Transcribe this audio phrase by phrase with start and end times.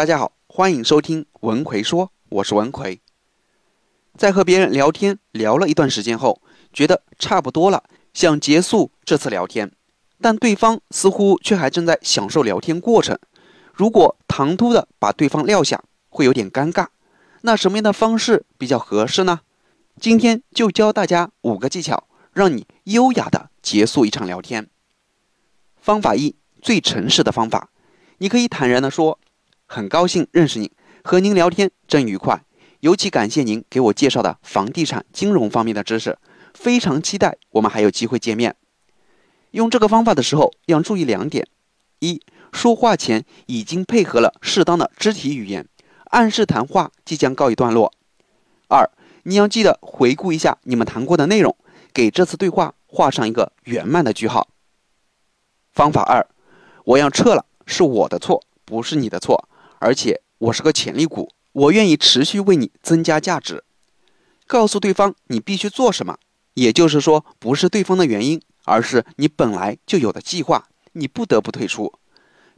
[0.00, 3.02] 大家好，欢迎收听文奎说，我是文奎。
[4.16, 6.40] 在和别人聊天聊了一段时间后，
[6.72, 7.84] 觉得差不多了，
[8.14, 9.70] 想结束这次聊天，
[10.18, 13.18] 但对方似乎却还正在享受聊天过程。
[13.74, 16.86] 如果唐突的把对方撂下，会有点尴尬。
[17.42, 19.40] 那什么样的方式比较合适呢？
[20.00, 24.66] 今天就教大家五个技巧，让你优雅的结束一场聊天。
[25.76, 27.68] 方法一，最诚实的方法，
[28.16, 29.18] 你可以坦然的说
[29.72, 30.68] ：“很高兴认识您，
[31.04, 32.44] 和您聊天真愉快。
[32.80, 36.18] 尤其感谢您给我介绍的房地产金融方面的知识，
[36.54, 38.56] 非常期待我们还有机会见面。”
[39.52, 41.46] 用这个方法的时候要注意两点：
[42.00, 42.20] 一，
[42.52, 45.68] 说话前已经配合了适当的肢体语言，
[46.06, 47.92] 暗示谈话即将告一段落；
[48.68, 48.90] 二，
[49.22, 51.56] 你要记得回顾一下你们谈过的内容，
[51.94, 54.48] 给这次对话画上一个圆满的句号。
[55.70, 56.26] 方法二，
[56.84, 59.48] 我要撤了，是我的错，不是你的错，
[59.80, 63.64] 而且我是个潜力股，我愿意持续为你增加价值。
[64.46, 66.18] 告诉对方你必须做什么，
[66.54, 71.92] 也就是说，不是对方的原因，而是你本来就有的计划，你不得不退出。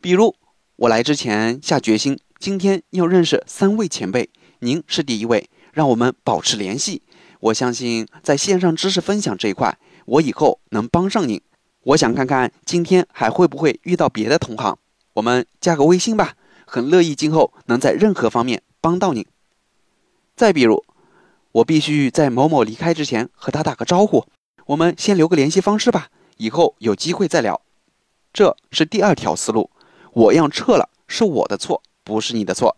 [0.01, 0.35] 比如，
[0.75, 7.03] 我来之前下决心，今天要认识三位前辈，您是第一位，让我们保持联系。
[7.39, 11.41] 我相信在线上知识分享这一块，我以后能帮上您。
[11.85, 14.77] 我想看看今天还会不会遇到别的同行，
[15.15, 16.35] 我们加个微信吧，
[16.67, 19.27] 很乐意今后能在任何方面帮到您。
[20.35, 20.85] 再比如，
[21.53, 24.27] 我必须在某某离开之前和他打个招呼，
[24.67, 27.61] 我们先留个联系方式吧，以后有机会再聊。
[28.33, 29.71] 这是第二条思路，
[30.13, 32.77] 我要撤了，是我的错，不是你的错。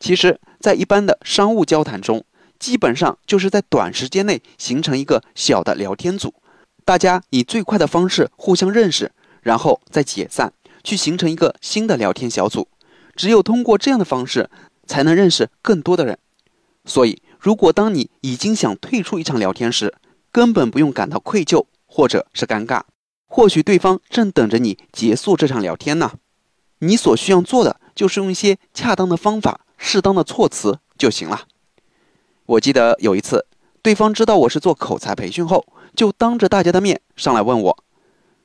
[0.00, 2.24] 其实，在一般的商务交谈中，
[2.58, 6.32] 基本上就是在短时间内形成一个小的聊天组。
[6.84, 9.12] 大家以最快的方式互相认识，
[9.42, 12.68] 然后再解散，去形成一个新的聊天小组。
[13.14, 14.48] 只有通过这样的方式，
[14.86, 16.18] 才能认识更多的人。
[16.84, 19.94] 所以，如果当你已经想退出一场聊天时，
[20.30, 22.82] 根本不用感到愧疚或者是尴尬。
[23.26, 26.12] 或许对方正等着你结束这场聊天呢。
[26.78, 31.46] 你所需要做的就是用一些恰当的方法、适当的措辞就行了。
[32.46, 33.46] 我记得有一次，
[33.82, 35.66] 对方知道我是做口才培训后。
[35.96, 37.84] 就当着大家的面上来问我：“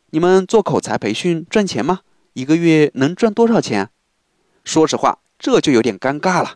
[0.09, 1.99] 你们做口才培训赚钱吗？
[2.33, 3.89] 一个月能赚多少钱？”
[4.63, 6.55] 说实话，这就有点尴尬了。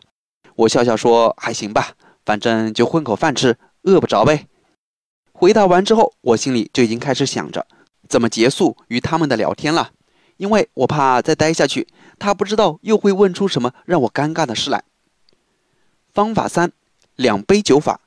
[0.56, 1.92] 我笑笑说：“还行吧，
[2.24, 4.46] 反正就混口饭吃，饿不着呗。”
[5.32, 7.66] 回答完之后，我心里就已经开始想着
[8.08, 9.92] 怎么结束与他们的聊天了，
[10.36, 11.86] 因为我怕再待下去，
[12.18, 14.82] 他不知道又会问出什么让我尴尬的事来。
[16.12, 16.72] 方法三：
[17.14, 18.00] 两杯酒法。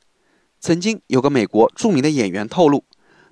[0.60, 2.84] 曾经有个美国著名的演员透露，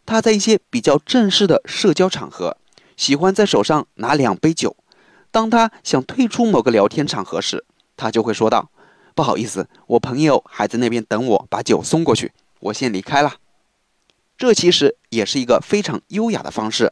[0.05, 2.57] 他在一些比较正式的社交场合，
[2.99, 4.75] 喜欢在手上拿两杯酒。
[5.31, 7.63] 当他想退出某个聊天场合时，
[7.95, 8.69] 他就会说道
[9.15, 13.37] ：“不好意思，我朋友还在那边等我把酒送过去，我先离开了。”
[14.37, 16.91] 这其实也是一个非常优雅的方式。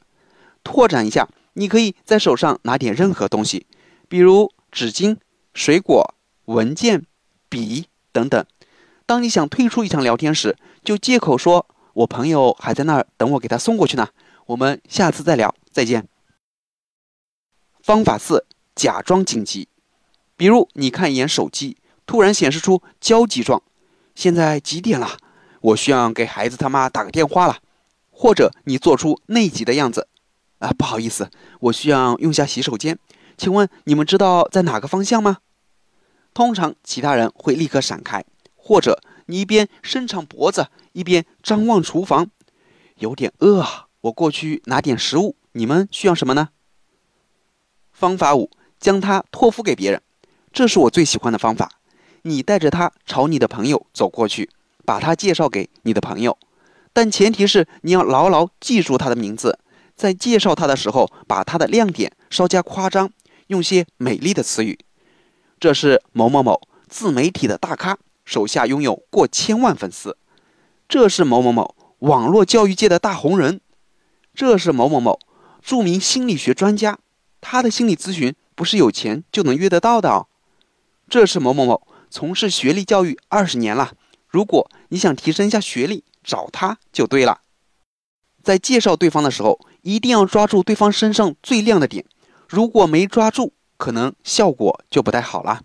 [0.63, 3.67] 拓展一下，你可以在手上拿点任何东西，
[4.07, 5.17] 比如纸巾、
[5.53, 6.15] 水果、
[6.45, 7.05] 文件、
[7.49, 8.45] 笔等等。
[9.05, 14.07] 当你想退出一场聊天时，就借口说：“我朋友还在那儿等我给他送过去呢。”
[14.47, 16.07] 我们下次再聊，再见。
[17.83, 19.69] 方法四：假装紧急。
[20.35, 21.77] 比如你看一眼手机，
[22.07, 23.61] 突然显示出焦急状。
[24.15, 25.19] 现在几点了？
[25.61, 27.59] 我需要给孩子他妈打个电话了。
[28.09, 30.07] 或者你做出内急的样子。
[30.57, 31.29] 啊，不好意思，
[31.59, 32.97] 我需要用下洗手间。
[33.37, 35.37] 请问你们知道在哪个方向吗？
[36.33, 38.25] 通常其他人会立刻闪开。
[38.55, 42.31] 或者你一边伸长脖子，一边张望厨房，
[42.95, 45.35] 有点饿啊，我过去拿点食物。
[45.57, 46.49] 你们需要什么呢？
[47.91, 50.03] 方法五：将它托付给别人，
[50.53, 51.79] 这是我最喜欢的方法。
[52.21, 54.51] 你带着它朝你的朋友走过去，
[54.85, 56.37] 把它介绍给你的朋友，
[56.93, 59.57] 但前提是你要牢牢记住他的名字。
[59.95, 63.09] 在介绍他的时候，把他的亮点稍加夸张，
[63.47, 64.77] 用些美丽的词语。
[65.59, 67.97] 这是某某某自媒体的大咖。
[68.23, 70.17] 手下拥有过千万粉丝，
[70.87, 73.61] 这是某某某网络教育界的大红人，
[74.35, 75.17] 这是某某某
[75.61, 76.99] 著名心理学专家，
[77.41, 80.27] 他的心理咨询不是有钱就能约得到的哦。
[81.09, 83.93] 这是某某某从事学历教育二十年了，
[84.27, 87.41] 如果你想提升一下学历，找他就对了。
[88.43, 92.05] 在介绍对方的时候，一定要抓住对方身上最亮的点，
[92.47, 95.61] 如果没抓住，可能效果就不太好了。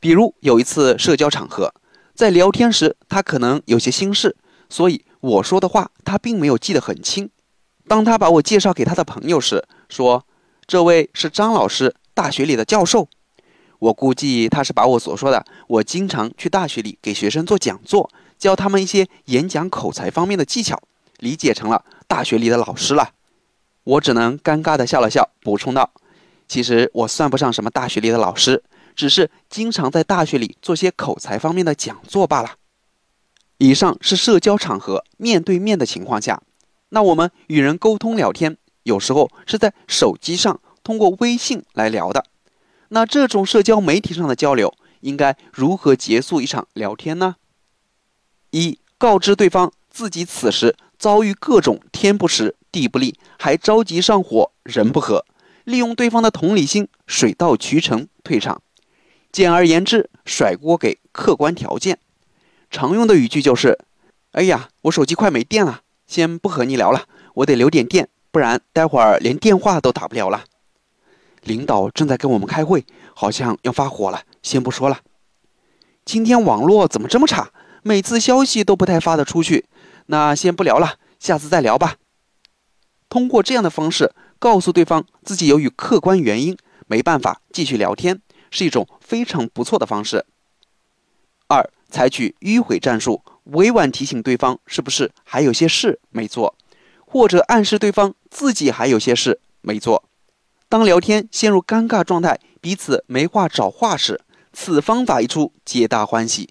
[0.00, 1.74] 比如有一次社交场合。
[2.14, 4.38] 在聊天时，他可能有些心事，
[4.70, 7.28] 所以我说的话他并没有记得很清。
[7.88, 10.24] 当他把我介绍给他的朋友时，说
[10.66, 13.08] ：“这位是张老师，大学里的教授。”
[13.78, 20.80] 我估计他是把我所说的我经常去大学里给学生做讲座，教他们一些演讲口才方面的技巧，
[21.18, 23.10] 理解成了大学里的老师了。
[23.84, 25.90] 我只能尴尬的笑了笑，补充道
[26.48, 28.64] ：“其实我算不上什么大学里的老师，
[28.96, 32.56] 只是经常在大学里做些口才方面的讲座罢了。”
[33.58, 36.42] 以上是社交场合面对面的情况下，
[36.96, 42.24] 那我们与人沟通聊天，有时候是在手机上通过微信来聊的。
[42.88, 47.36] 那这种社交媒体上的交流，应该如何结束一场聊天呢？
[48.50, 55.26] 一、告知对方自己此时遭遇各种天不时、地不利，还着急上火、人不和，
[55.64, 58.62] 利用对方的同理心，水到渠成退场。
[59.30, 61.98] 简而言之，甩锅给客观条件。
[62.70, 63.78] 常用的语句就是
[64.32, 67.04] ：“哎呀，我手机快没电了，先不和你聊了，
[67.34, 70.44] 我得留点电，不然待会儿连电话都打不了了。”
[71.42, 75.00] 领导正在跟我们开会，好像要发火了，先不说了。
[76.04, 77.50] 今天网络怎么这么差？
[77.82, 79.66] 每次消息都不太发得出去，
[80.06, 81.96] 那先不聊了，下次再聊吧。
[83.08, 86.56] 通过这样的方式告诉对方自己由于客观原因
[86.86, 88.20] 没办法继续聊天，
[88.50, 90.26] 是一种非常不错的方式。
[91.48, 91.70] 二。
[91.88, 96.54] 采取迂回战术，委婉提醒对方是不是还有些事没做，
[97.06, 100.04] 或者暗示对方自己还有些事没做。
[100.68, 104.20] 当聊天陷入尴尬状态，彼此没话找话时，
[104.52, 106.50] 此方法一出，皆大欢喜。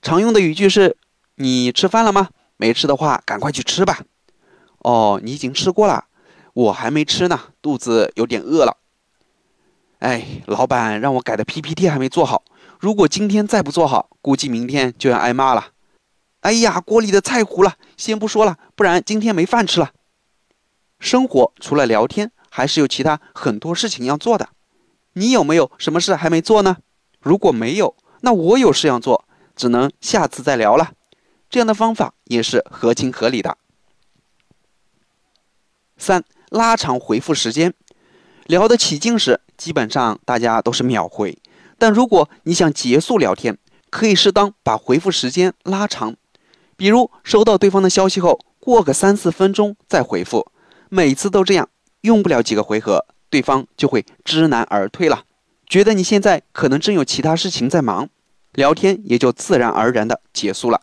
[0.00, 0.96] 常用的语句是
[1.36, 2.28] ：“你吃饭了吗？
[2.56, 4.04] 没吃的话，赶快去吃吧。
[4.78, 6.04] ”“哦，你已经吃过了，
[6.54, 8.76] 我还没吃呢，肚子有点饿了。
[9.98, 12.44] ”“哎，老板让我改的 PPT 还没做好。”
[12.78, 15.72] 如果今天再不做好，估计明天就要挨骂了。
[16.40, 19.92] 哎呀，锅里的菜糊了，先不说了，不然今天没饭吃了。
[21.00, 24.48] 生活除了聊天，还是有其他很多事情要做的。
[25.14, 26.78] 你有没有什么事还没做呢？
[27.20, 29.24] 如果没有，那我有事要做，
[29.56, 30.92] 只能下次再聊了。
[31.50, 33.58] 这样的方法也是合情合理的。
[35.96, 37.74] 三、拉长回复时间，
[38.46, 41.36] 聊得起劲时，基本上大家都是秒回。
[41.76, 43.58] 但如果你想结束聊天，
[43.90, 46.14] 可以适当把回复时间拉长，
[46.78, 50.46] 比如收到对方的消息后，过个三四分钟再回复。
[50.88, 51.68] 每次都这样，
[52.02, 55.24] 用不了几个回合，对方就会知难而退了，
[55.66, 58.08] 觉得你现在可能正有其他事情在忙，
[58.52, 60.82] 聊天也就自然而然的结束了。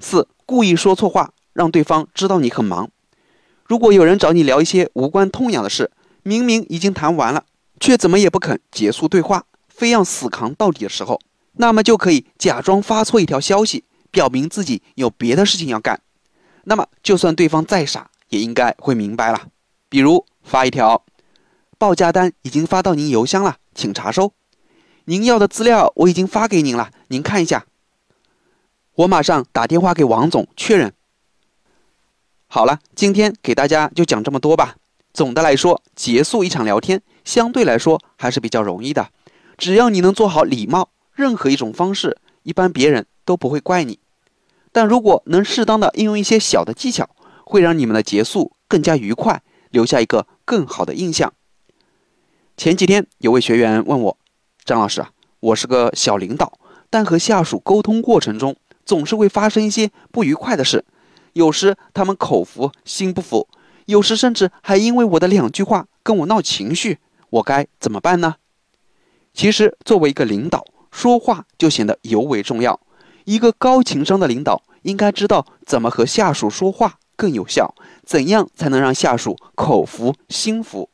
[0.00, 2.90] 四、故意说错话，让对方知道你很忙。
[3.64, 5.92] 如果有人找你聊一些无关痛痒的事，
[6.24, 7.44] 明明已经谈完了，
[7.78, 9.44] 却怎么也不肯结束对话。
[9.68, 11.20] 非要死扛到底的时候，
[11.52, 16.00] 那么就可以假装发错一条消息，表明自己有别的事情要干。
[16.64, 19.48] 那么就算对方再傻，也应该会明白了。
[19.88, 21.04] 比如发一条
[21.78, 24.32] ：“报价单已经发到您邮箱了，请查收。
[25.06, 27.64] 您要的资料我已经发给您了，您看一下。
[28.96, 30.92] 我马上打电话给王总确认。”
[32.48, 34.76] 好了，今天给大家就讲这么多吧。
[35.14, 39.10] 总的来说，结束一场聊天相对来说还是比较容易的。
[39.56, 43.98] 只要你能做好礼貌，任何一种方式，一般别人都不会怪你。
[44.72, 47.10] 但如果能适当的应用一些小的技巧，
[47.44, 51.34] 会让你们的结束更加愉快，留下一个更好的印象。
[52.56, 54.18] 前几天有位学员问我
[54.64, 55.10] ：“张老师啊，
[55.40, 60.86] 我是个小领导，但和下属沟通过程中总是会发生一些不愉快的事，
[61.34, 63.46] 有时他们口服心不服，
[63.84, 66.98] 有时甚至还因为我的两句话跟我闹情绪，
[67.28, 68.36] 我该怎么办呢？”
[69.34, 72.80] 其实，作为一个领导，说话就显得尤为重要。
[73.28, 80.88] 一个高情商的领导应该知道怎么和下属说话更有效，怎样才能让下属口服心服。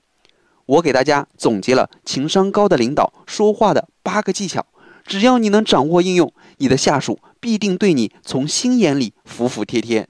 [0.66, 4.66] 我给大家总结了情商高的领导说话的八个技巧，
[5.06, 10.08] 只要你能掌握应用，你的下属必定对你从心眼里服服帖帖。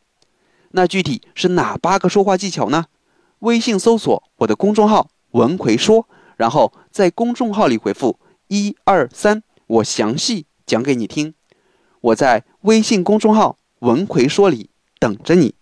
[0.71, 2.87] 那具体是哪八个说话技巧呢？
[3.41, 8.19] 微信搜索我的公众号“文奎说”，然后在公众号里回复。
[8.49, 11.35] 一二三，我详细讲给你听。
[12.05, 14.69] 我在微信公众号“文奎说”里
[14.99, 15.55] 等着你。